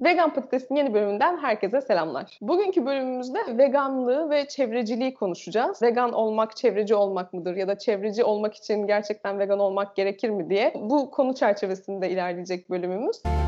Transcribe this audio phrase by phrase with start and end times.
[0.00, 2.38] Vegan Patates'in yeni bölümünden herkese selamlar.
[2.40, 5.82] Bugünkü bölümümüzde veganlığı ve çevreciliği konuşacağız.
[5.82, 10.50] Vegan olmak çevreci olmak mıdır ya da çevreci olmak için gerçekten vegan olmak gerekir mi
[10.50, 13.22] diye bu konu çerçevesinde ilerleyecek bölümümüz.
[13.26, 13.45] E,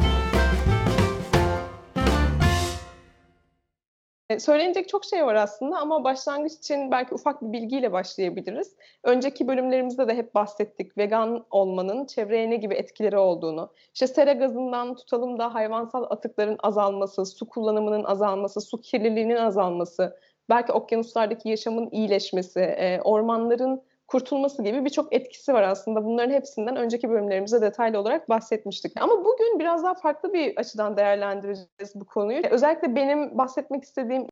[4.39, 8.77] söylenecek çok şey var aslında ama başlangıç için belki ufak bir bilgiyle başlayabiliriz.
[9.05, 13.73] Önceki bölümlerimizde de hep bahsettik vegan olmanın çevreye ne gibi etkileri olduğunu.
[13.95, 20.19] İşte sera gazından tutalım da hayvansal atıkların azalması, su kullanımının azalması, su kirliliğinin azalması,
[20.49, 26.05] belki okyanuslardaki yaşamın iyileşmesi, e, ormanların kurtulması gibi birçok etkisi var aslında.
[26.05, 28.93] Bunların hepsinden önceki bölümlerimizde detaylı olarak bahsetmiştik.
[29.01, 32.43] Ama bugün biraz daha farklı bir açıdan değerlendireceğiz bu konuyu.
[32.51, 34.27] Özellikle benim bahsetmek istediğim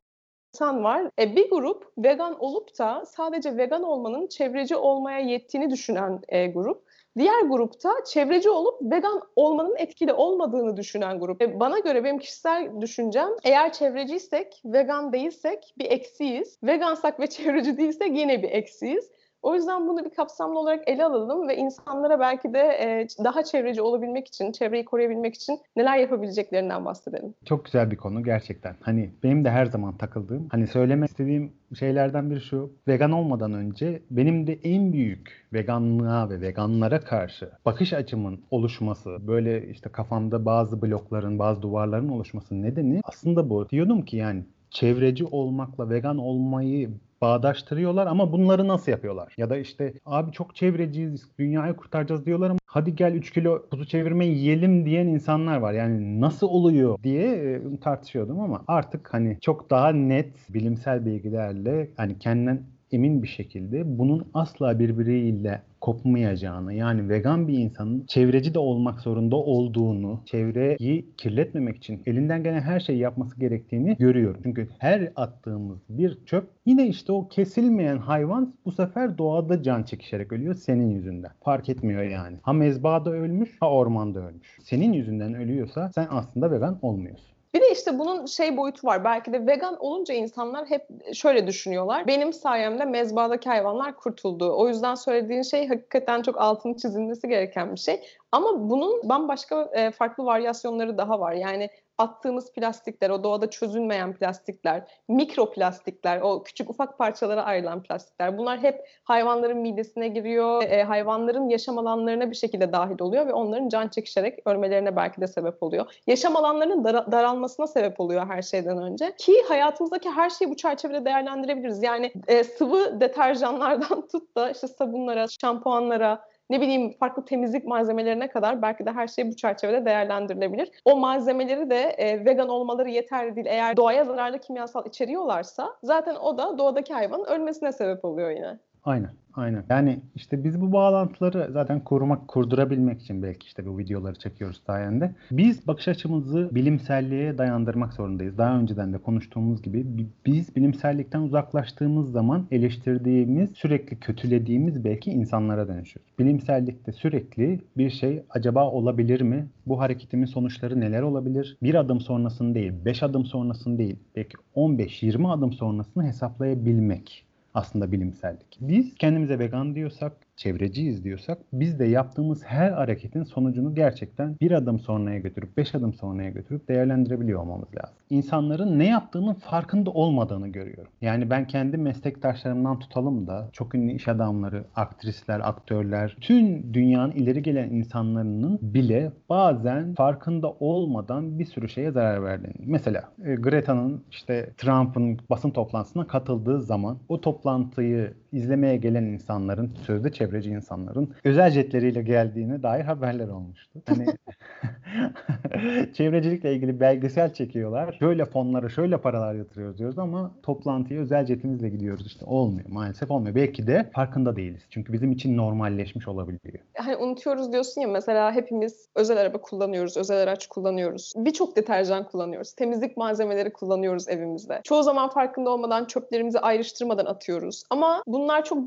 [0.53, 1.11] insan var.
[1.19, 6.87] E, bir grup vegan olup da sadece vegan olmanın çevreci olmaya yettiğini düşünen e, grup.
[7.17, 11.41] Diğer grupta çevreci olup vegan olmanın etkili olmadığını düşünen grup.
[11.41, 16.57] E, bana göre benim kişisel düşüncem eğer çevreciysek, vegan değilsek bir eksiyiz.
[16.63, 19.11] Vegansak ve çevreci değilsek yine bir eksiyiz.
[19.41, 23.81] O yüzden bunu bir kapsamlı olarak ele alalım ve insanlara belki de e, daha çevreci
[23.81, 27.33] olabilmek için, çevreyi koruyabilmek için neler yapabileceklerinden bahsedelim.
[27.45, 28.75] Çok güzel bir konu gerçekten.
[28.81, 32.71] Hani benim de her zaman takıldığım, hani söylemek istediğim şeylerden biri şu.
[32.87, 39.67] Vegan olmadan önce benim de en büyük veganlığa ve veganlara karşı bakış açımın oluşması, böyle
[39.67, 43.69] işte kafamda bazı blokların, bazı duvarların oluşması nedeni aslında bu.
[43.69, 46.89] Diyordum ki yani çevreci olmakla vegan olmayı
[47.21, 49.33] bağdaştırıyorlar ama bunları nasıl yapıyorlar?
[49.37, 53.85] Ya da işte abi çok çevreciyiz, dünyayı kurtaracağız diyorlar ama hadi gel 3 kilo kuzu
[53.85, 55.73] çevirme yiyelim diyen insanlar var.
[55.73, 62.63] Yani nasıl oluyor diye tartışıyordum ama artık hani çok daha net bilimsel bilgilerle hani kendinden
[62.91, 69.35] emin bir şekilde bunun asla birbiriyle kopmayacağını yani vegan bir insanın çevreci de olmak zorunda
[69.35, 74.41] olduğunu, çevreyi kirletmemek için elinden gelen her şeyi yapması gerektiğini görüyorum.
[74.43, 80.31] Çünkü her attığımız bir çöp yine işte o kesilmeyen hayvan bu sefer doğada can çekişerek
[80.31, 81.31] ölüyor senin yüzünden.
[81.43, 82.37] Fark etmiyor yani.
[82.41, 84.57] Ha mezbahada ölmüş ha ormanda ölmüş.
[84.63, 87.36] Senin yüzünden ölüyorsa sen aslında vegan olmuyorsun.
[87.57, 89.03] Bir de işte bunun şey boyutu var.
[89.03, 92.07] Belki de vegan olunca insanlar hep şöyle düşünüyorlar.
[92.07, 94.57] Benim sayemde mezbahadaki hayvanlar kurtuldu.
[94.57, 98.01] O yüzden söylediğin şey hakikaten çok altını çizilmesi gereken bir şey.
[98.31, 101.33] Ama bunun bambaşka e, farklı varyasyonları daha var.
[101.33, 108.59] Yani attığımız plastikler, o doğada çözülmeyen plastikler, mikroplastikler, o küçük ufak parçalara ayrılan plastikler bunlar
[108.59, 113.87] hep hayvanların midesine giriyor, e, hayvanların yaşam alanlarına bir şekilde dahil oluyor ve onların can
[113.87, 115.93] çekişerek ölmelerine belki de sebep oluyor.
[116.07, 119.15] Yaşam alanlarının dar- daralmasına sebep oluyor her şeyden önce.
[119.17, 121.83] Ki hayatımızdaki her şeyi bu çerçevede değerlendirebiliriz.
[121.83, 128.61] Yani e, sıvı deterjanlardan tut da işte sabunlara, şampuanlara, ne bileyim farklı temizlik malzemelerine kadar
[128.61, 130.71] belki de her şey bu çerçevede değerlendirilebilir.
[130.85, 133.47] O malzemeleri de e, vegan olmaları yeterli değil.
[133.49, 138.57] Eğer doğaya zararlı kimyasal içeriyorlarsa zaten o da doğadaki hayvanın ölmesine sebep oluyor yine.
[138.87, 139.11] Aynen.
[139.33, 139.63] Aynen.
[139.69, 145.15] Yani işte biz bu bağlantıları zaten korumak, kurdurabilmek için belki işte bu videoları çekiyoruz sayende.
[145.31, 148.37] Biz bakış açımızı bilimselliğe dayandırmak zorundayız.
[148.37, 149.85] Daha önceden de konuştuğumuz gibi
[150.25, 156.11] biz bilimsellikten uzaklaştığımız zaman eleştirdiğimiz, sürekli kötülediğimiz belki insanlara dönüşüyoruz.
[156.19, 159.47] Bilimsellikte sürekli bir şey acaba olabilir mi?
[159.65, 161.57] Bu hareketimin sonuçları neler olabilir?
[161.63, 167.26] Bir adım sonrasını değil, beş adım sonrasını değil, belki 15-20 adım sonrasını hesaplayabilmek
[167.57, 168.57] aslında bilimsellik.
[168.61, 174.79] Biz kendimize vegan diyorsak, çevreciyiz diyorsak biz de yaptığımız her hareketin sonucunu gerçekten bir adım
[174.79, 177.95] sonraya götürüp beş adım sonraya götürüp değerlendirebiliyor olmamız lazım.
[178.09, 180.91] İnsanların ne yaptığının farkında olmadığını görüyorum.
[181.01, 187.41] Yani ben kendi meslektaşlarımdan tutalım da çok ünlü iş adamları, aktrisler, aktörler, tüm dünyanın ileri
[187.41, 192.55] gelen insanların bile bazen farkında olmadan bir sürü şeye zarar verdiğini.
[192.65, 200.11] Mesela e, Greta'nın işte Trump'ın basın toplantısına katıldığı zaman o toplantıyı izlemeye gelen insanların sözde
[200.11, 203.81] çevreci insanların özel jetleriyle geldiğine dair haberler olmuştu.
[203.85, 204.05] Hani
[205.93, 207.95] çevrecilikle ilgili belgesel çekiyorlar.
[207.99, 212.25] Şöyle fonlara şöyle paralar yatırıyoruz diyoruz ama toplantıya özel jetimizle gidiyoruz işte.
[212.25, 213.35] Olmuyor maalesef olmuyor.
[213.35, 214.61] Belki de farkında değiliz.
[214.69, 216.59] Çünkü bizim için normalleşmiş olabiliyor.
[216.77, 221.13] Hani unutuyoruz diyorsun ya mesela hepimiz özel araba kullanıyoruz, özel araç kullanıyoruz.
[221.15, 222.53] Birçok deterjan kullanıyoruz.
[222.53, 224.61] Temizlik malzemeleri kullanıyoruz evimizde.
[224.63, 227.63] Çoğu zaman farkında olmadan çöplerimizi ayrıştırmadan atıyoruz.
[227.69, 228.59] Ama bunlar çok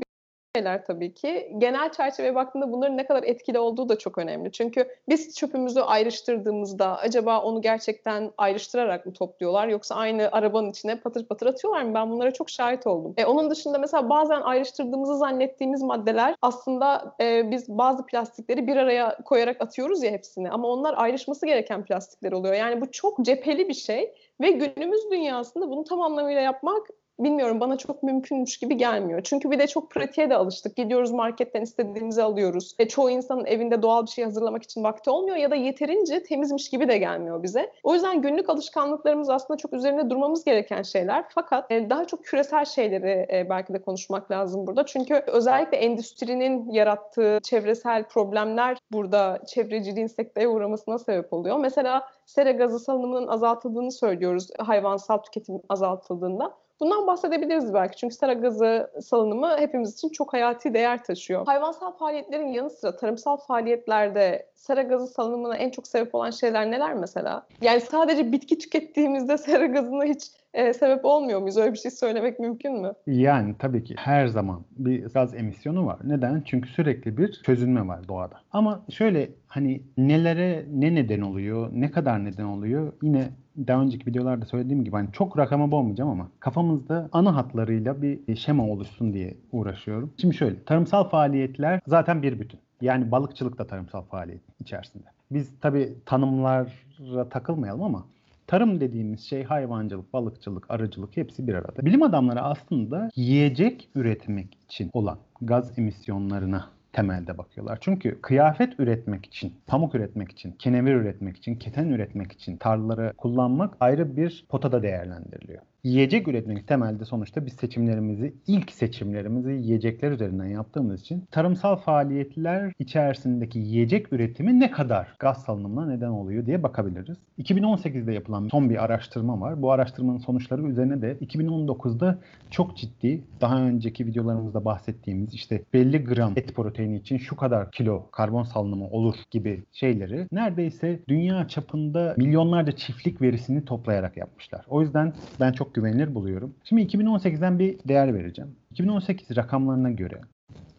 [0.55, 1.51] şeyler tabii ki.
[1.57, 4.51] Genel çerçeveye baktığında bunların ne kadar etkili olduğu da çok önemli.
[4.51, 11.25] Çünkü biz çöpümüzü ayrıştırdığımızda acaba onu gerçekten ayrıştırarak mı topluyorlar yoksa aynı arabanın içine patır
[11.25, 11.93] patır atıyorlar mı?
[11.93, 13.13] Ben bunlara çok şahit oldum.
[13.17, 19.17] E, onun dışında mesela bazen ayrıştırdığımızı zannettiğimiz maddeler aslında e, biz bazı plastikleri bir araya
[19.25, 22.53] koyarak atıyoruz ya hepsini ama onlar ayrışması gereken plastikler oluyor.
[22.53, 26.87] Yani bu çok cepheli bir şey ve günümüz dünyasında bunu tam anlamıyla yapmak
[27.19, 29.21] bilmiyorum bana çok mümkünmüş gibi gelmiyor.
[29.23, 30.75] Çünkü bir de çok pratiğe de alıştık.
[30.75, 32.75] Gidiyoruz marketten istediğimizi alıyoruz.
[32.79, 36.69] E, çoğu insanın evinde doğal bir şey hazırlamak için vakti olmuyor ya da yeterince temizmiş
[36.69, 37.71] gibi de gelmiyor bize.
[37.83, 41.25] O yüzden günlük alışkanlıklarımız aslında çok üzerinde durmamız gereken şeyler.
[41.29, 44.85] Fakat e, daha çok küresel şeyleri e, belki de konuşmak lazım burada.
[44.85, 51.57] Çünkü özellikle endüstrinin yarattığı çevresel problemler burada çevreciliğin sekteye uğramasına sebep oluyor.
[51.57, 56.60] Mesela sera gazı salınımının azaltıldığını söylüyoruz hayvansal tüketim azaltıldığında.
[56.81, 61.45] Bundan bahsedebiliriz belki çünkü sera gazı salınımı hepimiz için çok hayati değer taşıyor.
[61.45, 66.93] Hayvansal faaliyetlerin yanı sıra tarımsal faaliyetlerde sera gazı salınımına en çok sebep olan şeyler neler
[66.93, 67.47] mesela?
[67.61, 71.57] Yani sadece bitki tükettiğimizde sera gazına hiç e, sebep olmuyor muyuz?
[71.57, 72.93] Öyle bir şey söylemek mümkün mü?
[73.07, 75.99] Yani tabii ki her zaman bir gaz emisyonu var.
[76.03, 76.41] Neden?
[76.45, 78.35] Çünkü sürekli bir çözülme var doğada.
[78.51, 83.29] Ama şöyle hani nelere ne neden oluyor, ne kadar neden oluyor yine
[83.67, 88.67] daha önceki videolarda söylediğim gibi hani çok rakama boğmayacağım ama kafamızda ana hatlarıyla bir şema
[88.67, 90.13] oluşsun diye uğraşıyorum.
[90.17, 92.59] Şimdi şöyle tarımsal faaliyetler zaten bir bütün.
[92.81, 95.05] Yani balıkçılık da tarımsal faaliyet içerisinde.
[95.31, 98.05] Biz tabii tanımlara takılmayalım ama
[98.47, 101.85] tarım dediğimiz şey hayvancılık, balıkçılık, arıcılık hepsi bir arada.
[101.85, 107.77] Bilim adamları aslında yiyecek üretmek için olan gaz emisyonlarına temelde bakıyorlar.
[107.81, 113.77] Çünkü kıyafet üretmek için, pamuk üretmek için, kenevir üretmek için, keten üretmek için tarlaları kullanmak
[113.79, 115.61] ayrı bir potada değerlendiriliyor.
[115.83, 123.59] Yiyecek üretmek temelde sonuçta biz seçimlerimizi, ilk seçimlerimizi yiyecekler üzerinden yaptığımız için tarımsal faaliyetler içerisindeki
[123.59, 127.17] yiyecek üretimi ne kadar gaz salınımına neden oluyor diye bakabiliriz.
[127.39, 129.61] 2018'de yapılan son bir araştırma var.
[129.61, 132.19] Bu araştırmanın sonuçları üzerine de 2019'da
[132.49, 138.11] çok ciddi, daha önceki videolarımızda bahsettiğimiz işte belli gram et proteini için şu kadar kilo
[138.11, 144.65] karbon salınımı olur gibi şeyleri neredeyse dünya çapında milyonlarca çiftlik verisini toplayarak yapmışlar.
[144.69, 146.55] O yüzden ben çok güvenilir buluyorum.
[146.63, 148.55] Şimdi 2018'den bir değer vereceğim.
[148.71, 150.21] 2018 rakamlarına göre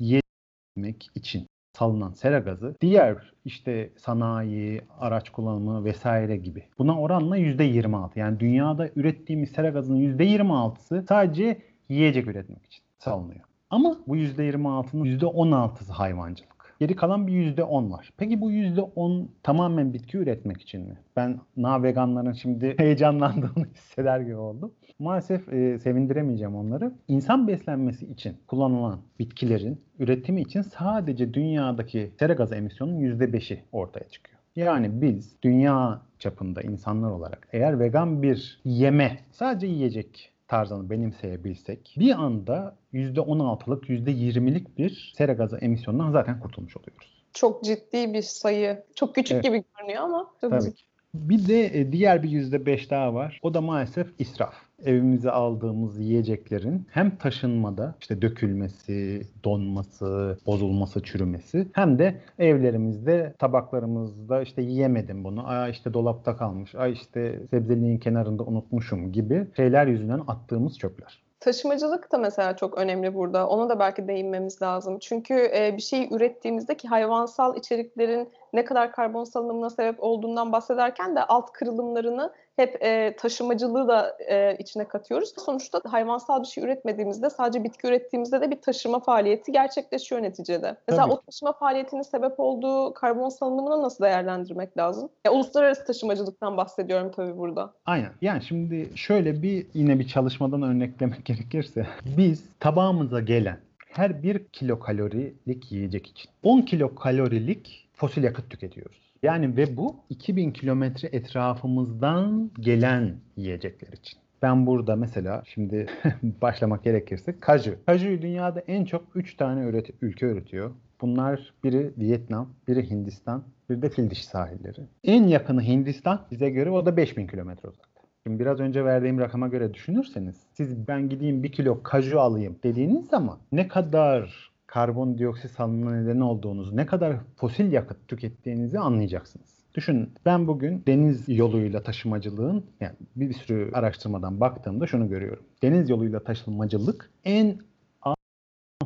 [0.00, 1.46] yemek için
[1.78, 8.18] salınan sera gazı diğer işte sanayi, araç kullanımı vesaire gibi buna oranla %26.
[8.18, 13.40] Yani dünyada ürettiğimiz sera gazının %26'sı sadece yiyecek üretmek için salınıyor.
[13.70, 16.51] Ama bu %26'nın %16'sı hayvancılık.
[16.82, 18.12] Geri kalan bir %10 var.
[18.16, 20.98] Peki bu %10 tamamen bitki üretmek için mi?
[21.16, 24.72] Ben na veganların şimdi heyecanlandığını hisseder gibi oldum.
[24.98, 26.92] Maalesef e, sevindiremeyeceğim onları.
[27.08, 34.38] İnsan beslenmesi için kullanılan bitkilerin üretimi için sadece dünyadaki sera gazı emisyonunun %5'i ortaya çıkıyor.
[34.56, 42.22] Yani biz dünya çapında insanlar olarak eğer vegan bir yeme, sadece yiyecek tarzını benimseyebilsek bir
[42.22, 47.22] anda %16'lık, %20'lik bir sera gazı emisyonundan zaten kurtulmuş oluyoruz.
[47.32, 48.82] Çok ciddi bir sayı.
[48.94, 49.44] Çok küçük Evet.
[49.44, 50.82] gibi görünüyor ama çok Tabii ciddi.
[51.14, 53.40] Bir de e, diğer bir %5 daha var.
[53.42, 54.54] O da maalesef israf.
[54.84, 64.62] Evimize aldığımız yiyeceklerin hem taşınmada işte dökülmesi, donması, bozulması, çürümesi hem de evlerimizde tabaklarımızda işte
[64.62, 65.48] yiyemedim bunu.
[65.48, 66.74] Aa işte dolapta kalmış.
[66.74, 71.22] Ay işte sebzeliğin kenarında unutmuşum gibi şeyler yüzünden attığımız çöpler.
[71.40, 73.48] Taşımacılık da mesela çok önemli burada.
[73.48, 74.98] Ona da belki değinmemiz lazım.
[74.98, 81.16] Çünkü e, bir şeyi ürettiğimizde ki hayvansal içeriklerin ne kadar karbon salınımına sebep olduğundan bahsederken
[81.16, 85.32] de alt kırılımlarını hep e, taşımacılığı da e, içine katıyoruz.
[85.44, 90.76] Sonuçta hayvansal bir şey üretmediğimizde sadece bitki ürettiğimizde de bir taşıma faaliyeti gerçekleşiyor neticede.
[90.88, 91.12] Mesela Tabii.
[91.14, 95.08] o taşıma faaliyetinin sebep olduğu karbon salınımını nasıl değerlendirmek lazım?
[95.26, 97.72] Ya, uluslararası taşımacılıktan bahsediyorum tabii burada.
[97.86, 98.10] Aynen.
[98.22, 101.86] Yani şimdi şöyle bir yine bir çalışmadan örneklemek gerekirse
[102.16, 103.58] biz tabağımıza gelen
[103.92, 109.12] her bir kilokalorilik yiyecek için 10 kilokalorilik fosil yakıt tüketiyoruz.
[109.22, 114.18] Yani ve bu 2000 kilometre etrafımızdan gelen yiyecekler için.
[114.42, 115.86] Ben burada mesela şimdi
[116.22, 117.76] başlamak gerekirse kaju.
[117.86, 120.70] Kajuyu dünyada en çok 3 tane üret ülke üretiyor.
[121.00, 124.80] Bunlar biri Vietnam, biri Hindistan, bir de fil dişi sahilleri.
[125.04, 128.00] En yakını Hindistan bize göre o da 5000 kilometre uzakta.
[128.26, 133.06] Şimdi biraz önce verdiğim rakama göre düşünürseniz siz ben gideyim bir kilo kaju alayım dediğiniz
[133.06, 139.64] zaman ne kadar karbondioksit salınımına neden olduğunuzu, ne kadar fosil yakıt tükettiğinizi anlayacaksınız.
[139.74, 145.44] Düşünün ben bugün deniz yoluyla taşımacılığın yani bir sürü araştırmadan baktığımda şunu görüyorum.
[145.62, 147.58] Deniz yoluyla taşımacılık en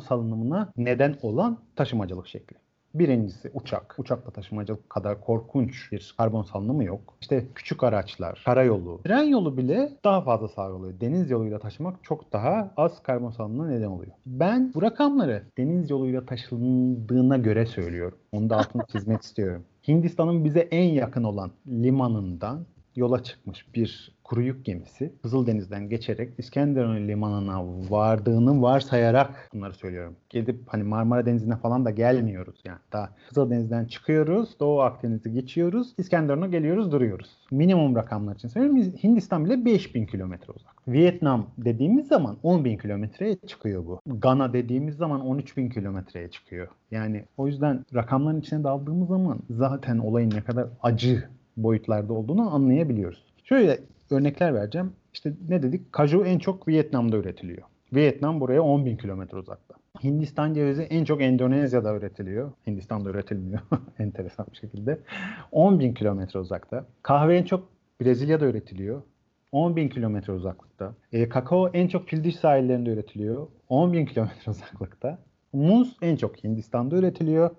[0.09, 2.57] salınımına neden olan taşımacılık şekli.
[2.99, 3.95] Birincisi uçak.
[3.99, 7.15] Uçakla taşımacılık kadar korkunç bir karbon salınımı yok.
[7.21, 11.01] İşte küçük araçlar, karayolu, tren yolu bile daha fazla sağlıyor.
[11.01, 14.13] Deniz yoluyla taşımak çok daha az karbon salınımına neden oluyor.
[14.27, 18.19] Ben bu rakamları deniz yoluyla taşındığına göre söylüyorum.
[18.33, 19.65] Onu da altını çizmek istiyorum.
[19.89, 27.09] Hindistan'ın bize en yakın olan limanından yola çıkmış bir kuru yük gemisi Kızıldeniz'den geçerek İskenderun
[27.09, 30.17] limanına vardığını varsayarak bunları söylüyorum.
[30.31, 32.79] Gidip hani Marmara Denizi'ne falan da gelmiyoruz yani.
[32.93, 37.31] Daha Kızıldeniz'den çıkıyoruz, Doğu Akdeniz'i geçiyoruz, İskenderun'a geliyoruz, duruyoruz.
[37.51, 38.93] Minimum rakamlar için söylüyorum.
[39.03, 40.89] Hindistan bile 5000 kilometre uzak.
[40.89, 44.01] Vietnam dediğimiz zaman 10.000 kilometreye çıkıyor bu.
[44.07, 46.69] Gana dediğimiz zaman 13.000 kilometreye çıkıyor.
[46.91, 53.25] Yani o yüzden rakamların içine daldığımız zaman zaten olayın ne kadar acı boyutlarda olduğunu anlayabiliyoruz.
[53.45, 53.79] Şöyle
[54.11, 54.93] örnekler vereceğim.
[55.13, 55.93] İşte ne dedik?
[55.93, 57.63] Kaju en çok Vietnam'da üretiliyor.
[57.93, 59.75] Vietnam buraya 10 bin kilometre uzakta.
[60.05, 62.53] Hindistan cevizi en çok Endonezya'da üretiliyor.
[62.67, 63.61] Hindistan'da üretilmiyor.
[63.99, 64.99] Enteresan bir şekilde.
[65.53, 66.87] 10 bin kilometre uzakta.
[67.03, 67.69] Kahve en çok
[68.01, 69.03] Brezilya'da üretiliyor.
[69.53, 70.95] 10 bin kilometre uzaklıkta.
[71.13, 73.47] E, kakao en çok Fildiş sahillerinde üretiliyor.
[73.69, 75.19] 10 bin kilometre uzaklıkta.
[75.53, 77.51] Muz en çok Hindistan'da üretiliyor.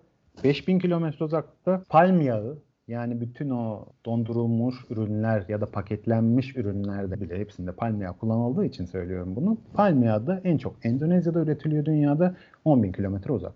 [0.43, 1.83] 5000 kilometre uzaklıkta.
[1.89, 8.17] Palm yağı yani bütün o dondurulmuş ürünler ya da paketlenmiş ürünlerde bile hepsinde palm yağı
[8.17, 9.57] kullanıldığı için söylüyorum bunu.
[9.73, 13.53] Palm yağı da en çok Endonezya'da üretiliyor dünyada 10 bin kilometre uzak.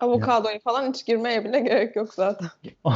[0.00, 2.48] Avokadoyu falan hiç girmeye bile gerek yok zaten.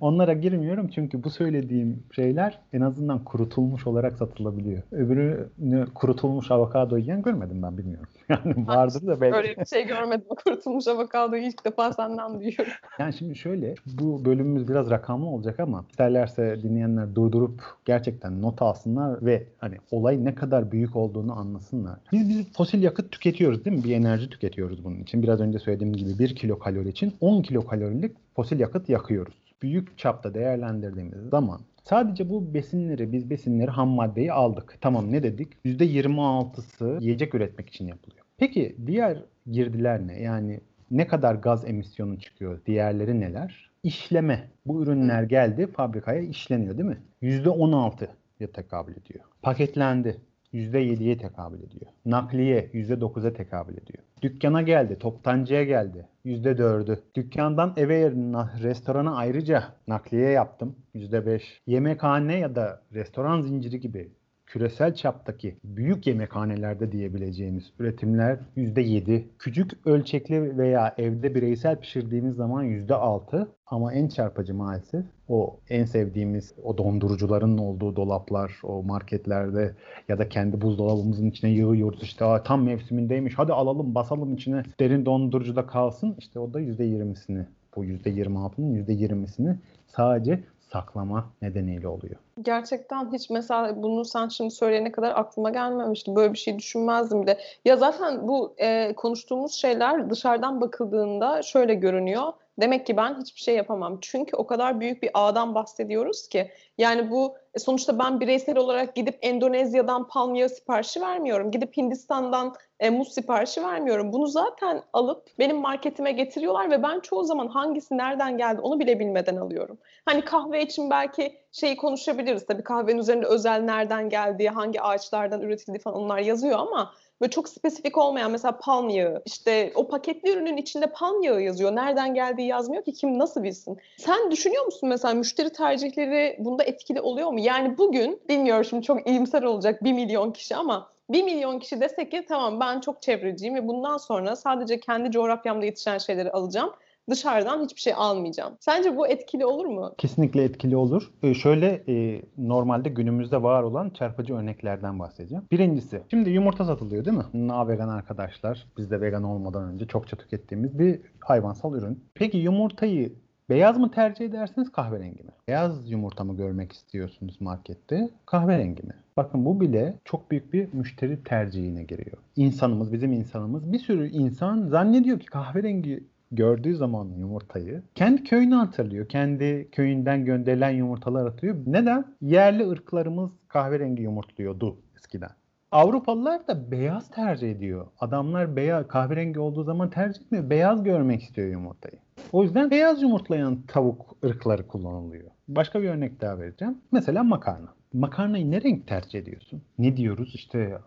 [0.00, 4.82] Onlara girmiyorum çünkü bu söylediğim şeyler en azından kurutulmuş olarak satılabiliyor.
[4.92, 8.08] Öbürünü kurutulmuş avokado yiyen görmedim ben bilmiyorum.
[8.30, 9.36] Yani vardır da belki.
[9.36, 10.26] Öyle bir şey görmedim.
[10.44, 12.72] Kurutulmuş avokadoyu ilk defa senden duyuyorum.
[12.98, 19.26] Yani şimdi şöyle bu bölümümüz biraz rakamlı olacak ama isterlerse dinleyenler durdurup gerçekten not alsınlar
[19.26, 21.98] ve hani olay ne kadar büyük olduğunu anlasınlar.
[22.12, 23.84] Biz biz fosil yakıt tüketiyoruz değil mi?
[23.84, 25.22] Bir enerji tüketiyoruz bunun için.
[25.22, 29.34] Biraz önce söylediğim gibi 1 kilokalori için 10 kilokalorilik fosil yakıt yakıyoruz.
[29.62, 34.78] Büyük çapta değerlendirdiğimiz zaman Sadece bu besinleri, biz besinleri ham maddeyi aldık.
[34.80, 35.48] Tamam ne dedik?
[35.64, 38.24] %26'sı yiyecek üretmek için yapılıyor.
[38.38, 40.22] Peki diğer girdiler ne?
[40.22, 42.60] Yani ne kadar gaz emisyonu çıkıyor?
[42.66, 43.70] Diğerleri neler?
[43.82, 44.50] İşleme.
[44.66, 46.98] Bu ürünler geldi fabrikaya işleniyor değil mi?
[47.22, 49.24] %16'ya tekabül ediyor.
[49.42, 50.16] Paketlendi.
[50.54, 51.86] %7'ye tekabül ediyor.
[52.04, 54.04] Nakliye %9'a tekabül ediyor.
[54.22, 56.08] Dükkana geldi, toptancıya geldi.
[56.24, 56.98] %4'ü.
[57.14, 60.76] Dükkandan eve yerine restorana ayrıca nakliye yaptım.
[60.94, 61.42] %5.
[61.66, 64.12] Yemekhane ya da restoran zinciri gibi
[64.50, 69.24] küresel çaptaki büyük yemekhanelerde diyebileceğimiz üretimler %7.
[69.38, 73.46] Küçük ölçekli veya evde bireysel pişirdiğimiz zaman %6.
[73.66, 79.74] Ama en çarpıcı maalesef o en sevdiğimiz o dondurucuların olduğu dolaplar o marketlerde
[80.08, 85.66] ya da kendi buzdolabımızın içine yığıyoruz işte tam mevsimindeymiş hadi alalım basalım içine derin dondurucuda
[85.66, 87.44] kalsın işte o da %20'sini
[87.76, 92.16] bu %26'nın %20'sini sadece saklama nedeniyle oluyor.
[92.42, 96.16] Gerçekten hiç mesela bunu sen şimdi söyleyene kadar aklıma gelmemişti.
[96.16, 97.38] Böyle bir şey düşünmezdim bile.
[97.64, 102.32] Ya zaten bu e, konuştuğumuz şeyler dışarıdan bakıldığında şöyle görünüyor.
[102.60, 103.98] Demek ki ben hiçbir şey yapamam.
[104.00, 106.50] Çünkü o kadar büyük bir ağdan bahsediyoruz ki.
[106.78, 111.50] Yani bu e, sonuçta ben bireysel olarak gidip Endonezya'dan palm yağı siparişi vermiyorum.
[111.50, 114.12] Gidip Hindistan'dan e, muz siparişi vermiyorum.
[114.12, 118.98] Bunu zaten alıp benim marketime getiriyorlar ve ben çoğu zaman hangisi nereden geldi onu bile
[118.98, 119.78] bilmeden alıyorum.
[120.04, 122.46] Hani kahve için belki şeyi konuşabiliriz.
[122.46, 127.48] Tabii kahvenin üzerinde özel nereden geldiği, hangi ağaçlardan üretildiği falan onlar yazıyor ama böyle çok
[127.48, 131.76] spesifik olmayan mesela palm yağı işte o paketli ürünün içinde palm yağı yazıyor.
[131.76, 133.78] Nereden geldiği yazmıyor ki kim nasıl bilsin.
[133.96, 137.40] Sen düşünüyor musun mesela müşteri tercihleri bunda etkili oluyor mu?
[137.40, 142.10] Yani bugün bilmiyorum şimdi çok iyimser olacak bir milyon kişi ama bir milyon kişi desek
[142.10, 146.72] ki tamam ben çok çevreciyim ve bundan sonra sadece kendi coğrafyamda yetişen şeyleri alacağım
[147.10, 148.52] dışarıdan hiçbir şey almayacağım.
[148.60, 149.94] Sence bu etkili olur mu?
[149.98, 151.10] Kesinlikle etkili olur.
[151.22, 155.44] Ee, şöyle e, normalde günümüzde var olan çarpıcı örneklerden bahsedeceğim.
[155.50, 157.24] Birincisi, şimdi yumurta satılıyor değil mi?
[157.34, 162.04] Na vegan arkadaşlar, biz de vegan olmadan önce çokça tükettiğimiz bir hayvansal ürün.
[162.14, 163.12] Peki yumurtayı
[163.50, 165.30] Beyaz mı tercih edersiniz kahverengi mi?
[165.48, 168.10] Beyaz yumurta mı görmek istiyorsunuz markette?
[168.26, 168.94] Kahverengi mi?
[169.16, 172.16] Bakın bu bile çok büyük bir müşteri tercihine giriyor.
[172.36, 179.08] İnsanımız, bizim insanımız bir sürü insan zannediyor ki kahverengi gördüğü zaman yumurtayı kendi köyünü hatırlıyor.
[179.08, 181.56] Kendi köyünden gönderilen yumurtalar atıyor.
[181.66, 182.16] Neden?
[182.20, 185.30] Yerli ırklarımız kahverengi yumurtluyordu eskiden.
[185.72, 187.86] Avrupalılar da beyaz tercih ediyor.
[188.00, 190.50] Adamlar beyaz kahverengi olduğu zaman tercih etmiyor.
[190.50, 191.98] Beyaz görmek istiyor yumurtayı.
[192.32, 195.30] O yüzden beyaz yumurtlayan tavuk ırkları kullanılıyor.
[195.48, 196.78] Başka bir örnek daha vereceğim.
[196.92, 197.68] Mesela makarna.
[197.92, 199.62] Makarnayı ne renk tercih ediyorsun?
[199.78, 200.32] Ne diyoruz?
[200.34, 200.78] İşte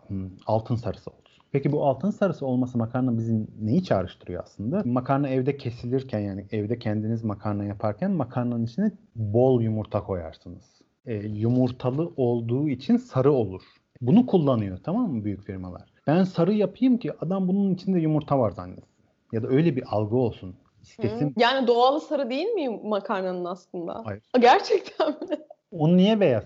[0.45, 1.22] altın sarısı olsun.
[1.53, 4.81] Peki bu altın sarısı olması makarna bizim neyi çağrıştırıyor aslında?
[4.86, 10.81] Makarna evde kesilirken yani evde kendiniz makarna yaparken makarnanın içine bol yumurta koyarsınız.
[11.05, 13.62] E, yumurtalı olduğu için sarı olur.
[14.01, 15.93] Bunu kullanıyor tamam mı büyük firmalar?
[16.07, 18.93] Ben sarı yapayım ki adam bunun içinde yumurta var zannetsin.
[19.31, 20.55] Ya da öyle bir algı olsun.
[20.81, 21.29] İstesin.
[21.29, 21.33] Hı.
[21.39, 24.01] Yani doğalı sarı değil mi makarnanın aslında?
[24.05, 24.24] Hayır.
[24.39, 25.38] Gerçekten mi?
[25.72, 26.43] O niye beyaz?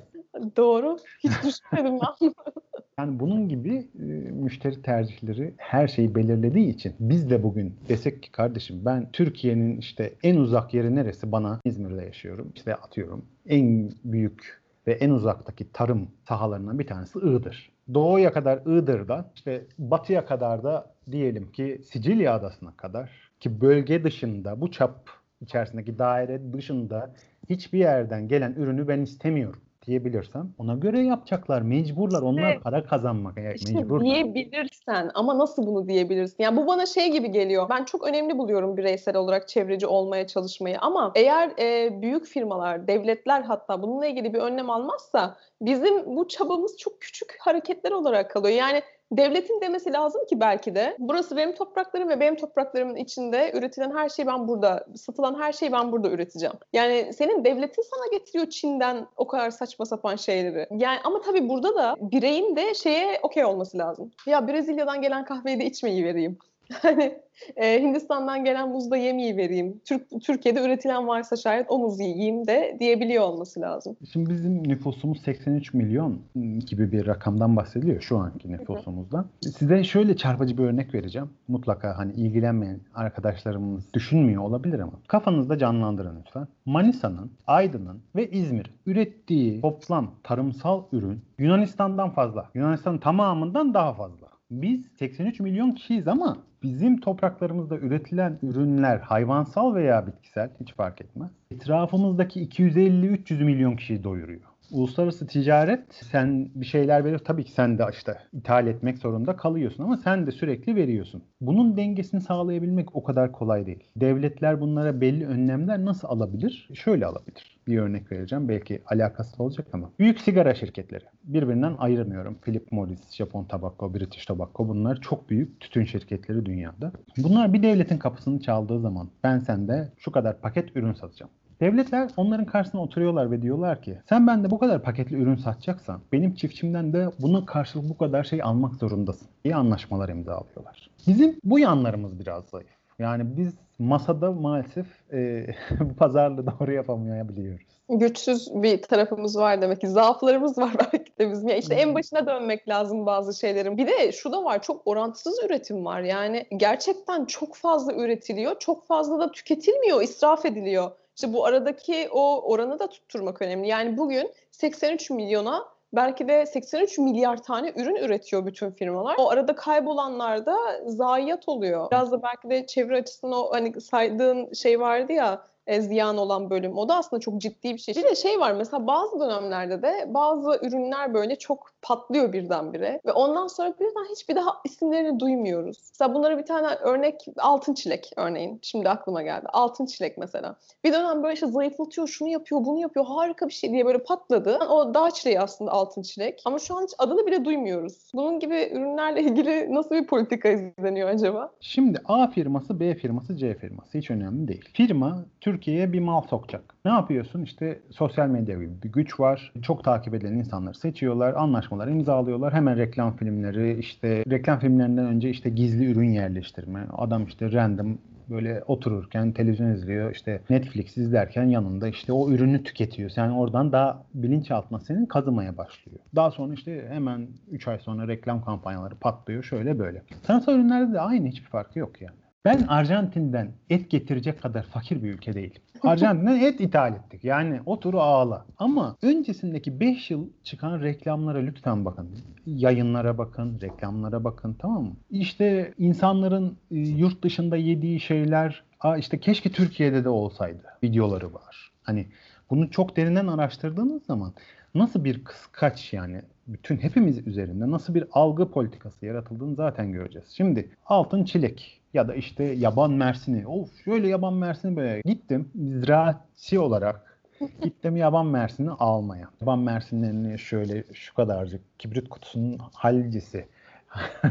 [0.58, 0.98] Doğru.
[1.24, 2.34] Hiç düşünmedim ben.
[3.00, 8.32] Yani bunun gibi e, müşteri tercihleri her şeyi belirlediği için biz de bugün desek ki
[8.32, 12.52] kardeşim ben Türkiye'nin işte en uzak yeri neresi bana İzmir'de yaşıyorum.
[12.56, 17.72] İşte atıyorum en büyük ve en uzaktaki tarım sahalarından bir tanesi Iğdır.
[17.94, 24.62] Doğuya kadar Iğdır'dan işte batıya kadar da diyelim ki Sicilya adasına kadar ki bölge dışında
[24.62, 25.10] bu çap
[25.42, 27.14] içerisindeki daire dışında
[27.50, 31.62] hiçbir yerden gelen ürünü ben istemiyorum diyebilirsem ona göre yapacaklar.
[31.62, 32.22] Mecburlar.
[32.22, 33.38] Onlar para kazanmak.
[33.38, 34.02] Yani İşte mecbur.
[34.02, 36.36] diyebilirsen ama nasıl bunu diyebilirsin?
[36.40, 37.70] Yani bu bana şey gibi geliyor.
[37.70, 43.42] Ben çok önemli buluyorum bireysel olarak çevreci olmaya çalışmayı ama eğer e, büyük firmalar, devletler
[43.42, 48.56] hatta bununla ilgili bir önlem almazsa bizim bu çabamız çok küçük hareketler olarak kalıyor.
[48.56, 53.92] Yani devletin demesi lazım ki belki de burası benim topraklarım ve benim topraklarımın içinde üretilen
[53.96, 56.56] her şeyi ben burada, satılan her şeyi ben burada üreteceğim.
[56.74, 60.68] Yani senin devletin sana getiriyor Çin'den o kadar saçma sapan şeyleri.
[60.72, 64.12] Yani ama tabii burada da bireyin de şeye okey olması lazım.
[64.26, 66.38] Ya Brezilya'dan gelen kahveyi de içmeyi vereyim.
[66.82, 67.18] Hani
[67.56, 69.82] e, Hindistan'dan gelen muz da yemeyi vereyim.
[69.86, 73.98] Türk, Türkiye'de üretilen varsa şayet o muzu yiyeyim de diyebiliyor olması lazım.
[74.14, 76.20] Şimdi bizim nüfusumuz 83 milyon
[76.68, 79.28] gibi bir rakamdan bahsediliyor şu anki nüfusumuzdan.
[79.42, 81.30] Size şöyle çarpıcı bir örnek vereceğim.
[81.48, 86.48] Mutlaka hani ilgilenmeyen arkadaşlarımız düşünmüyor olabilir ama kafanızda canlandırın lütfen.
[86.66, 92.50] Manisa'nın, Aydın'ın ve İzmir'in ürettiği toplam tarımsal ürün Yunanistan'dan fazla.
[92.54, 94.27] Yunanistan'ın tamamından daha fazla.
[94.52, 101.32] Biz 83 milyon kişiyiz ama bizim topraklarımızda üretilen ürünler hayvansal veya bitkisel hiç fark etmez.
[101.52, 104.42] Etrafımızdaki 250-300 milyon kişiyi doyuruyor.
[104.72, 109.84] Uluslararası ticaret sen bir şeyler verir tabii ki sen de işte ithal etmek zorunda kalıyorsun
[109.84, 111.24] ama sen de sürekli veriyorsun.
[111.42, 113.84] Bunun dengesini sağlayabilmek o kadar kolay değil.
[113.96, 116.70] Devletler bunlara belli önlemler nasıl alabilir?
[116.74, 117.57] Şöyle alabilir.
[117.68, 118.50] Bir örnek vereceğim.
[118.50, 119.90] Belki alakasız olacak ama.
[120.00, 121.04] Büyük sigara şirketleri.
[121.24, 122.38] Birbirinden ayırmıyorum.
[122.42, 126.92] Philip Morris, Japon Tobacco, British Tobacco bunlar çok büyük tütün şirketleri dünyada.
[127.18, 131.32] Bunlar bir devletin kapısını çaldığı zaman ben sende şu kadar paket ürün satacağım.
[131.62, 136.36] Devletler onların karşısına oturuyorlar ve diyorlar ki sen bende bu kadar paketli ürün satacaksan benim
[136.36, 140.90] çiftçimden de buna karşılık bu kadar şey almak zorundasın diye anlaşmalar imzalıyorlar.
[141.08, 142.77] Bizim bu yanlarımız biraz zayıf.
[143.00, 145.48] Yani biz masada maalesef e,
[145.80, 147.68] bu pazarlığı doğru yapamayabiliyoruz.
[147.90, 149.88] Güçsüz bir tarafımız var demek ki.
[149.88, 151.50] Zaaflarımız var belki de bizim.
[151.50, 153.78] Ya işte en başına dönmek lazım bazı şeylerin.
[153.78, 156.02] Bir de şu da var çok orantısız üretim var.
[156.02, 158.60] Yani gerçekten çok fazla üretiliyor.
[158.60, 160.92] Çok fazla da tüketilmiyor, israf ediliyor.
[161.16, 163.68] İşte bu aradaki o oranı da tutturmak önemli.
[163.68, 169.16] Yani bugün 83 milyona belki de 83 milyar tane ürün üretiyor bütün firmalar.
[169.20, 171.92] O arada kaybolanlar da zayiat oluyor.
[171.92, 176.50] Biraz da belki de çevre açısından o hani saydığın şey vardı ya e, ziyan olan
[176.50, 176.78] bölüm.
[176.78, 177.96] O da aslında çok ciddi bir şey.
[177.96, 183.12] Bir de şey var mesela bazı dönemlerde de bazı ürünler böyle çok patlıyor birdenbire ve
[183.12, 185.78] ondan sonra birden hiçbir daha isimlerini duymuyoruz.
[185.92, 188.60] Mesela bunlara bir tane örnek altın çilek örneğin.
[188.62, 189.46] Şimdi aklıma geldi.
[189.54, 190.56] Altın çilek mesela.
[190.84, 193.06] Bir dönem böyle işte zayıflatıyor, şunu yapıyor, bunu yapıyor.
[193.06, 194.60] Harika bir şey diye böyle patladı.
[194.70, 196.42] O dağ çileği aslında altın çilek.
[196.46, 198.12] Ama şu an hiç adını bile duymuyoruz.
[198.14, 201.52] Bunun gibi ürünlerle ilgili nasıl bir politika izleniyor acaba?
[201.62, 204.70] Şimdi A firması, B firması, C firması hiç önemli değil.
[204.74, 205.26] Firma
[205.58, 206.76] Türkiye'ye bir mal sokacak.
[206.86, 207.44] Ne yapıyorsun?
[207.44, 209.54] İşte sosyal medya gibi bir güç var.
[209.62, 212.54] Çok takip edilen insanları seçiyorlar, anlaşmalar imzalıyorlar.
[212.54, 216.88] Hemen reklam filmleri, işte reklam filmlerinden önce işte gizli ürün yerleştirme.
[216.98, 217.98] Adam işte random
[218.30, 223.10] böyle otururken televizyon izliyor işte Netflix izlerken yanında işte o ürünü tüketiyor.
[223.10, 226.00] Sen oradan daha bilinçaltına senin kazımaya başlıyor.
[226.16, 230.02] Daha sonra işte hemen 3 ay sonra reklam kampanyaları patlıyor şöyle böyle.
[230.24, 232.27] Tarımsal ürünlerde de aynı hiçbir farkı yok yani.
[232.48, 235.62] Ben Arjantin'den et getirecek kadar fakir bir ülke değilim.
[235.84, 237.24] Arjantin'den et ithal ettik.
[237.24, 238.46] Yani oturu ağla.
[238.58, 242.10] Ama öncesindeki 5 yıl çıkan reklamlara lütfen bakın.
[242.46, 244.96] Yayınlara bakın, reklamlara bakın tamam mı?
[245.10, 251.72] İşte insanların e, yurt dışında yediği şeyler Aa işte keşke Türkiye'de de olsaydı videoları var.
[251.84, 252.08] Hani
[252.50, 254.34] bunu çok derinden araştırdığınız zaman
[254.76, 260.28] nasıl bir kıskaç yani bütün hepimiz üzerinde nasıl bir algı politikası yaratıldığını zaten göreceğiz.
[260.30, 263.48] Şimdi altın çilek ya da işte yaban mersini.
[263.48, 267.20] Of şöyle yaban mersini böyle gittim ziraatçı olarak
[267.64, 269.30] gittim yaban mersini almaya.
[269.42, 273.48] Yaban mersinlerini şöyle şu kadarcık kibrit kutusunun halcisi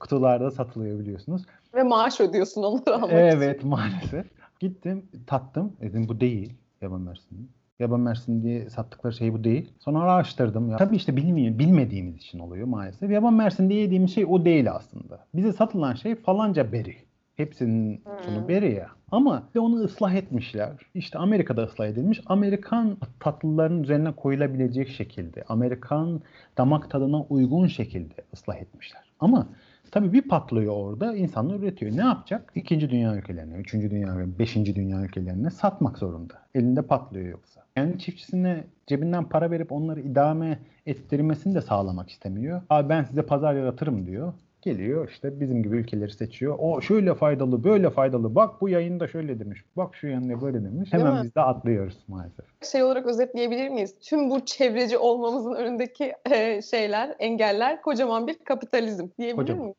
[0.00, 1.42] kutularda satılıyor biliyorsunuz.
[1.74, 3.68] Ve maaş ödüyorsun onları almak Evet için.
[3.70, 4.26] maalesef.
[4.60, 5.72] Gittim tattım.
[5.80, 7.38] Dedim bu değil yaban mersini.
[7.78, 9.72] Yaban mersini diye sattıkları şey bu değil.
[9.78, 10.70] Sonra araştırdım.
[10.70, 10.76] Ya.
[10.76, 13.10] Tabii işte bilmiyor, bilmediğimiz için oluyor maalesef.
[13.10, 15.26] Yaban mersini diye yediğimiz şey o değil aslında.
[15.34, 16.96] Bize satılan şey falanca beri.
[17.38, 18.48] Hepsinin sonu Hmm.
[18.48, 18.88] beri ya.
[19.12, 20.72] Ama de onu ıslah etmişler.
[20.94, 22.20] İşte Amerika'da ıslah edilmiş.
[22.26, 26.20] Amerikan tatlıların üzerine koyulabilecek şekilde, Amerikan
[26.58, 29.02] damak tadına uygun şekilde ıslah etmişler.
[29.20, 29.48] Ama
[29.90, 31.96] tabii bir patlıyor orada, insanlar üretiyor.
[31.96, 32.52] Ne yapacak?
[32.54, 36.34] İkinci dünya ülkelerine, üçüncü dünya ve beşinci dünya ülkelerine satmak zorunda.
[36.54, 37.64] Elinde patlıyor yoksa.
[37.76, 42.62] Yani çiftçisine cebinden para verip onları idame ettirmesini de sağlamak istemiyor.
[42.70, 44.32] Abi ben size pazar yaratırım diyor.
[44.62, 46.56] Geliyor işte bizim gibi ülkeleri seçiyor.
[46.58, 48.34] O şöyle faydalı, böyle faydalı.
[48.34, 49.64] Bak bu yayında şöyle demiş.
[49.76, 50.92] Bak şu yayında böyle demiş.
[50.92, 51.24] Değil Hemen mi?
[51.24, 52.44] biz de atlıyoruz maalesef.
[52.72, 53.94] Şey olarak özetleyebilir miyiz?
[54.00, 59.74] Tüm bu çevreci olmamızın önündeki e, şeyler, engeller kocaman bir kapitalizm diyebilir miyiz?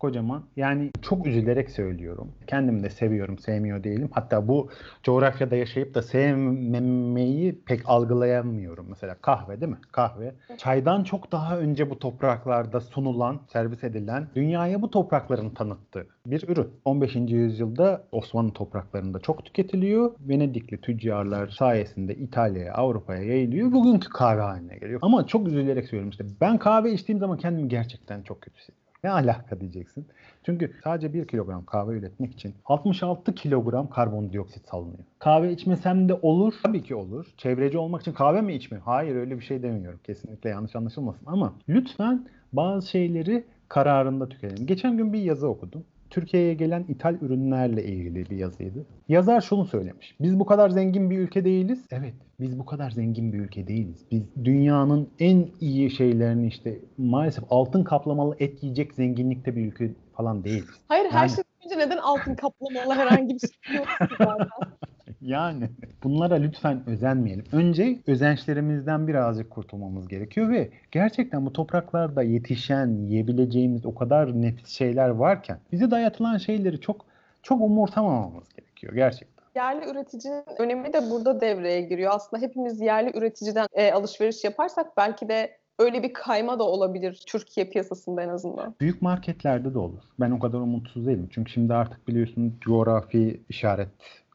[0.00, 0.44] Kocaman.
[0.56, 2.32] Yani çok üzülerek söylüyorum.
[2.46, 4.08] Kendim de seviyorum, sevmiyor değilim.
[4.12, 4.70] Hatta bu
[5.02, 8.86] coğrafyada yaşayıp da sevmemeyi pek algılayamıyorum.
[8.88, 9.78] Mesela kahve değil mi?
[9.92, 10.34] Kahve.
[10.58, 16.68] Çaydan çok daha önce bu topraklarda sunulan, servis edilen, dünyaya bu toprakların tanıttığı bir ürün.
[16.84, 17.16] 15.
[17.16, 20.12] yüzyılda Osmanlı topraklarında çok tüketiliyor.
[20.20, 23.72] Venedikli tüccarlar sayesinde İtalya'ya, Avrupa'ya yayılıyor.
[23.72, 25.00] Bugünkü kahve haline geliyor.
[25.02, 26.24] Ama çok üzülerek söylüyorum işte.
[26.40, 28.79] Ben kahve içtiğim zaman kendimi gerçekten çok kötü hissediyorum.
[29.04, 30.06] Ne alaka diyeceksin.
[30.42, 35.04] Çünkü sadece 1 kilogram kahve üretmek için 66 kilogram karbondioksit salınıyor.
[35.18, 36.54] Kahve içmesem de olur.
[36.62, 37.34] Tabii ki olur.
[37.36, 38.86] Çevreci olmak için kahve mi içmeyeyim?
[38.86, 40.00] Hayır öyle bir şey demiyorum.
[40.04, 41.26] Kesinlikle yanlış anlaşılmasın.
[41.26, 44.66] Ama lütfen bazı şeyleri kararında tüketelim.
[44.66, 45.84] Geçen gün bir yazı okudum.
[46.10, 48.86] Türkiye'ye gelen ithal ürünlerle ilgili bir yazıydı.
[49.08, 50.16] Yazar şunu söylemiş.
[50.20, 51.86] Biz bu kadar zengin bir ülke değiliz.
[51.90, 54.06] Evet, biz bu kadar zengin bir ülke değiliz.
[54.10, 60.44] Biz dünyanın en iyi şeylerini işte maalesef altın kaplamalı et yiyecek zenginlikte bir ülke falan
[60.44, 60.80] değiliz.
[60.88, 63.86] Hayır her Yani- şeyden önce neden altın kaplamalı herhangi bir şey yok
[64.18, 64.48] zaten?
[65.20, 65.70] Yani
[66.02, 67.44] bunlara lütfen özenmeyelim.
[67.52, 75.08] Önce özençlerimizden birazcık kurtulmamız gerekiyor ve gerçekten bu topraklarda yetişen, yiyebileceğimiz o kadar nefis şeyler
[75.08, 77.06] varken bize dayatılan şeyleri çok
[77.42, 79.44] çok umursamamamız gerekiyor gerçekten.
[79.56, 82.12] Yerli üreticinin önemi de burada devreye giriyor.
[82.14, 87.66] Aslında hepimiz yerli üreticiden e, alışveriş yaparsak belki de öyle bir kayma da olabilir Türkiye
[87.66, 88.74] piyasasında en azından.
[88.80, 90.02] Büyük marketlerde de olur.
[90.20, 91.28] Ben o kadar umutsuz değilim.
[91.32, 93.88] Çünkü şimdi artık biliyorsun coğrafi işaret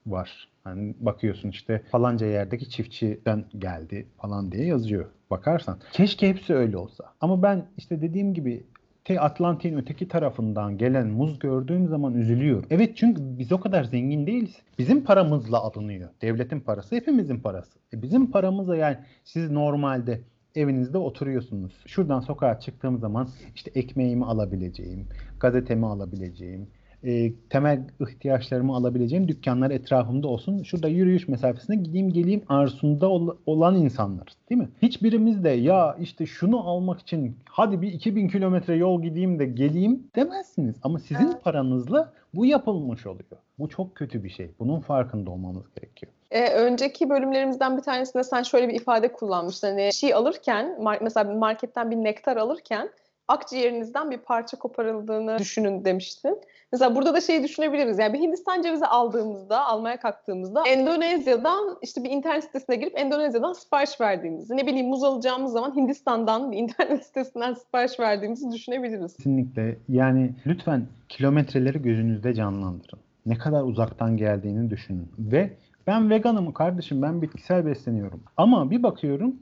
[0.06, 0.55] var.
[0.66, 5.06] Hani bakıyorsun işte falanca yerdeki çiftçiden geldi falan diye yazıyor.
[5.30, 5.80] Bakarsan.
[5.92, 7.04] Keşke hepsi öyle olsa.
[7.22, 8.66] Ama ben işte dediğim gibi
[9.04, 12.68] te Atlantik'in öteki tarafından gelen muz gördüğüm zaman üzülüyorum.
[12.70, 14.56] Evet çünkü biz o kadar zengin değiliz.
[14.80, 16.10] Bizim paramızla alınıyor.
[16.22, 17.80] Devletin parası hepimizin parası.
[17.94, 20.22] E bizim paramızla yani siz normalde
[20.56, 21.84] evinizde oturuyorsunuz.
[21.88, 25.08] Şuradan sokağa çıktığım zaman işte ekmeğimi alabileceğim,
[25.40, 26.68] gazetemi alabileceğim,
[27.06, 30.64] e, temel ihtiyaçlarımı alabileceğim dükkanlar etrafımda olsun.
[30.64, 34.28] Şurada yürüyüş mesafesine gideyim geleyim arzusunda ol- olan insanlar.
[34.50, 34.70] Değil mi?
[34.82, 40.04] Hiçbirimiz de ya işte şunu almak için hadi bir 2000 kilometre yol gideyim de geleyim
[40.16, 40.76] demezsiniz.
[40.84, 41.44] Ama sizin Evet.
[41.44, 43.26] paranızla bu yapılmış oluyor.
[43.60, 44.52] Bu çok kötü bir şey.
[44.60, 46.12] Bunun farkında olmamız gerekiyor.
[46.32, 49.68] E, önceki bölümlerimizden bir tanesinde sen şöyle bir ifade kullanmıştın.
[49.68, 52.90] Hani şey alırken, mar- mesela marketten bir nektar alırken
[53.28, 56.42] akciğerinizden bir parça koparıldığını düşünün demiştin.
[56.72, 58.00] Mesela burada da şeyi düşünebiliriz.
[58.00, 64.02] Yani bir Hindistan cevizi aldığımızda, almaya kalktığımızda Endonezya'dan işte bir internet sitesine girip Endonezya'dan sipariş
[64.02, 69.18] verdiğimizi, ne bileyim muz alacağımız zaman Hindistan'dan bir internet sitesinden sipariş verdiğimizi düşünebiliriz.
[69.18, 69.78] Kesinlikle.
[69.90, 73.00] Yani lütfen kilometreleri gözünüzde canlandırın.
[73.26, 75.12] Ne kadar uzaktan geldiğini düşünün.
[75.20, 75.50] Ve
[75.88, 78.24] ben veganım kardeşim ben bitkisel besleniyorum.
[78.38, 79.36] Ama bir bakıyorum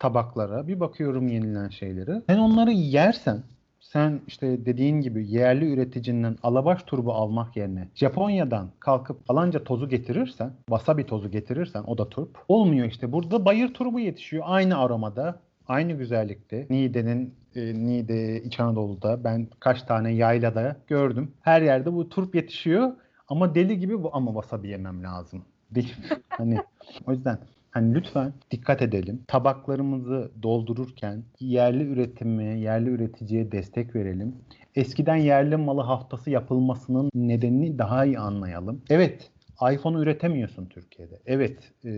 [0.00, 2.22] tabaklara, bir bakıyorum yenilen şeylere.
[2.28, 3.42] Sen onları yersen
[3.80, 10.52] sen işte dediğin gibi yerli üreticinin alabaş turbu almak yerine Japonya'dan kalkıp falanca tozu getirirsen,
[10.66, 12.38] wasabi tozu getirirsen o da turp.
[12.48, 13.12] Olmuyor işte.
[13.12, 14.44] Burada bayır turbu yetişiyor.
[14.46, 16.66] Aynı aromada, aynı güzellikte.
[16.70, 21.32] Niğde'nin e, Niğde, İç Anadolu'da ben kaç tane yaylada gördüm.
[21.42, 22.92] Her yerde bu turp yetişiyor.
[23.28, 25.44] Ama deli gibi bu ama wasabi yemem lazım.
[25.70, 25.96] Değil.
[26.28, 26.58] hani
[27.06, 27.38] o yüzden
[27.70, 29.20] Hani lütfen dikkat edelim.
[29.26, 34.34] Tabaklarımızı doldururken yerli üretimi, yerli üreticiye destek verelim.
[34.74, 38.82] Eskiden yerli malı haftası yapılmasının nedenini daha iyi anlayalım.
[38.90, 39.30] Evet,
[39.72, 41.18] iPhone üretemiyorsun Türkiye'de.
[41.26, 41.90] Evet, e,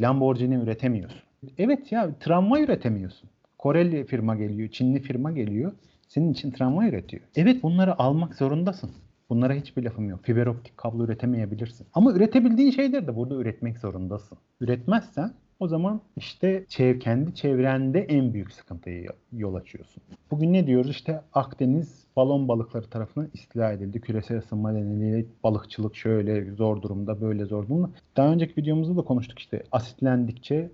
[0.00, 1.20] Lamborghini üretemiyorsun.
[1.58, 3.30] Evet ya, tramvay üretemiyorsun.
[3.58, 5.72] Koreli firma geliyor, Çinli firma geliyor.
[6.08, 7.22] Senin için tramvay üretiyor.
[7.36, 8.90] Evet, bunları almak zorundasın.
[9.30, 10.20] Bunlara hiçbir lafım yok.
[10.22, 11.86] Fiber optik kablo üretemeyebilirsin.
[11.94, 14.38] Ama üretebildiğin şeyleri de burada üretmek zorundasın.
[14.60, 20.02] Üretmezsen O zaman işte çev kendi çevrende en büyük sıkıntıyı yol açıyorsun.
[20.30, 20.90] Bugün ne diyoruz?
[20.90, 24.00] İşte Akdeniz balon balıkları tarafından istila edildi.
[24.00, 27.90] Küresel ısınma nedeniyle balıkçılık şöyle zor durumda, böyle zor durumda.
[28.16, 30.70] Daha önceki videomuzda da konuştuk işte asitlendikçe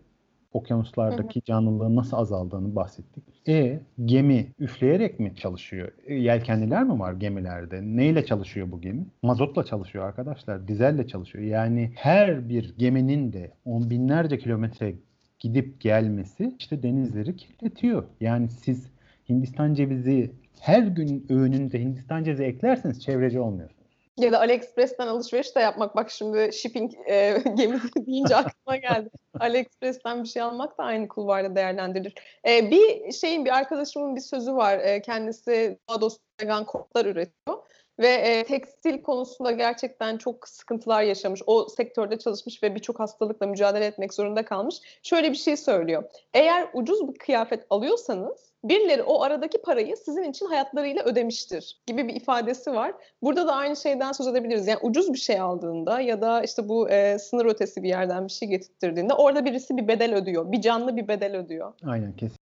[0.56, 3.24] okyanuslardaki canlılığın nasıl azaldığını bahsettik.
[3.48, 5.92] E gemi üfleyerek mi çalışıyor?
[6.06, 7.80] E, yelkenliler mi var gemilerde?
[7.82, 9.06] Neyle çalışıyor bu gemi?
[9.22, 10.68] Mazotla çalışıyor arkadaşlar.
[10.68, 11.44] Dizelle çalışıyor.
[11.44, 14.94] Yani her bir geminin de on binlerce kilometre
[15.38, 18.04] gidip gelmesi işte denizleri kirletiyor.
[18.20, 18.86] Yani siz
[19.28, 23.75] Hindistan cevizi her gün öğününde Hindistan cevizi eklerseniz çevreci olmuyorsunuz.
[24.18, 25.96] Ya da AliExpress'ten alışveriş de yapmak.
[25.96, 29.10] Bak şimdi shipping e, gemisi deyince aklıma geldi.
[29.40, 32.14] AliExpress'ten bir şey almak da aynı kulvarda değerlendirilir.
[32.48, 34.78] E, bir şeyin, bir arkadaşımın bir sözü var.
[34.78, 37.58] E, kendisi doğa dostu vegan kotlar üretiyor.
[37.98, 41.42] Ve e, tekstil konusunda gerçekten çok sıkıntılar yaşamış.
[41.46, 44.76] O sektörde çalışmış ve birçok hastalıkla mücadele etmek zorunda kalmış.
[45.02, 46.04] Şöyle bir şey söylüyor.
[46.34, 52.14] Eğer ucuz bir kıyafet alıyorsanız birileri o aradaki parayı sizin için hayatlarıyla ödemiştir gibi bir
[52.14, 52.94] ifadesi var.
[53.22, 54.66] Burada da aynı şeyden söz edebiliriz.
[54.66, 58.32] Yani ucuz bir şey aldığında ya da işte bu e, sınır ötesi bir yerden bir
[58.32, 60.52] şey getirttiğinde orada birisi bir bedel ödüyor.
[60.52, 61.72] Bir canlı bir bedel ödüyor.
[61.84, 62.36] Aynen kesin.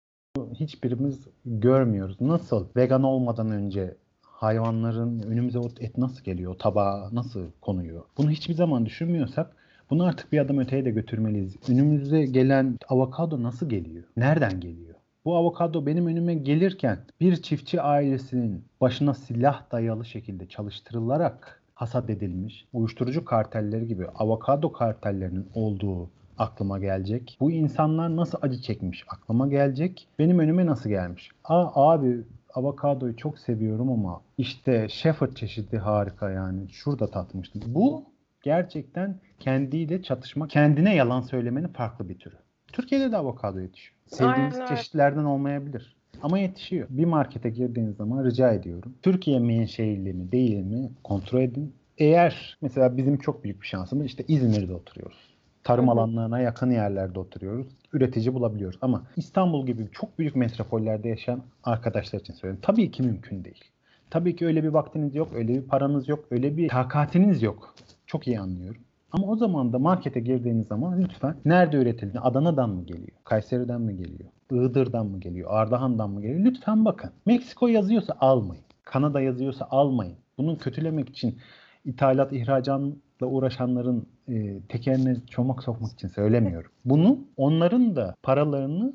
[0.54, 2.20] Hiçbirimiz görmüyoruz.
[2.20, 8.04] Nasıl vegan olmadan önce hayvanların önümüze o et nasıl geliyor, tabağa nasıl konuyor?
[8.18, 9.56] Bunu hiçbir zaman düşünmüyorsak
[9.90, 11.56] bunu artık bir adım öteye de götürmeliyiz.
[11.68, 14.04] Önümüze gelen avokado nasıl geliyor?
[14.16, 14.94] Nereden geliyor?
[15.24, 22.66] Bu avokado benim önüme gelirken bir çiftçi ailesinin başına silah dayalı şekilde çalıştırılarak hasat edilmiş
[22.72, 27.36] uyuşturucu kartelleri gibi avokado kartellerinin olduğu aklıma gelecek.
[27.40, 30.08] Bu insanlar nasıl acı çekmiş aklıma gelecek.
[30.18, 31.30] Benim önüme nasıl gelmiş?
[31.44, 32.20] Aa abi
[32.54, 36.70] avokadoyu çok seviyorum ama işte Shepherd çeşidi harika yani.
[36.70, 37.62] Şurada tatmıştım.
[37.66, 38.04] Bu
[38.42, 42.36] gerçekten kendiyle çatışma, kendine yalan söylemenin farklı bir türü.
[42.72, 43.96] Türkiye'de de avokado yetişiyor.
[44.06, 45.96] Sevdiğiniz Aynen çeşitlerden olmayabilir.
[46.22, 46.86] Ama yetişiyor.
[46.90, 48.94] Bir markete girdiğiniz zaman rica ediyorum.
[49.02, 51.74] Türkiye menşeili mi değil mi kontrol edin.
[51.98, 55.34] Eğer mesela bizim çok büyük bir şansımız işte İzmir'de oturuyoruz.
[55.64, 55.92] Tarım Hı hı.
[55.92, 57.66] alanlarına yakın yerlerde oturuyoruz.
[57.92, 58.78] Üretici bulabiliyoruz.
[58.82, 62.62] Ama İstanbul gibi çok büyük metropollerde yaşayan arkadaşlar için söylüyorum.
[62.62, 63.64] Tabii ki mümkün değil.
[64.10, 67.74] Tabii ki öyle bir vaktiniz yok, öyle bir paranız yok, öyle bir takatiniz yok.
[68.06, 68.82] Çok iyi anlıyorum.
[69.12, 72.20] Ama o zaman da markete girdiğiniz zaman lütfen nerede üretildi?
[72.20, 73.18] Adana'dan mı geliyor?
[73.24, 74.30] Kayseri'den mi geliyor?
[74.52, 75.50] Iğdır'dan mı geliyor?
[75.52, 76.40] Ardahan'dan mı geliyor?
[76.44, 77.10] Lütfen bakın.
[77.26, 78.64] Meksiko yazıyorsa almayın.
[78.84, 80.16] Kanada yazıyorsa almayın.
[80.38, 81.38] Bunu kötülemek için
[81.84, 86.70] ithalat, ihracatla uğraşanların e, tekerine çomak sokmak için söylemiyorum.
[86.84, 88.92] Bunu onların da paralarını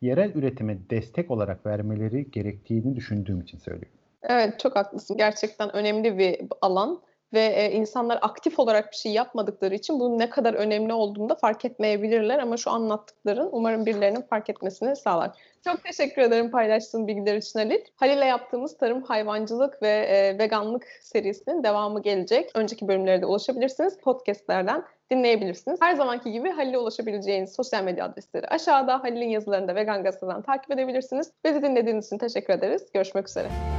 [0.00, 3.98] yerel üretime destek olarak vermeleri gerektiğini düşündüğüm için söylüyorum.
[4.22, 5.16] Evet çok haklısın.
[5.16, 7.00] Gerçekten önemli bir alan
[7.32, 11.34] ve e, insanlar aktif olarak bir şey yapmadıkları için bunun ne kadar önemli olduğunu da
[11.34, 15.30] fark etmeyebilirler ama şu anlattıkların umarım birilerinin fark etmesini sağlar.
[15.64, 17.80] Çok teşekkür ederim paylaştığın bilgiler için Halil.
[17.96, 22.50] Halil'le yaptığımız tarım, hayvancılık ve e, veganlık serisinin devamı gelecek.
[22.54, 23.98] Önceki bölümlere de ulaşabilirsiniz.
[23.98, 25.78] Podcastlerden dinleyebilirsiniz.
[25.82, 29.02] Her zamanki gibi Halil'e ulaşabileceğiniz sosyal medya adresleri aşağıda.
[29.02, 31.32] Halil'in yazılarını da Vegan Gazete'den takip edebilirsiniz.
[31.44, 32.92] Bizi dinlediğiniz için teşekkür ederiz.
[32.94, 33.77] Görüşmek üzere.